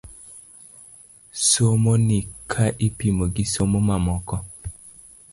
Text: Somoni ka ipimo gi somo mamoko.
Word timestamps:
Somoni 1.47 2.19
ka 2.51 2.65
ipimo 2.87 3.23
gi 3.33 3.45
somo 3.53 3.79
mamoko. 3.87 4.35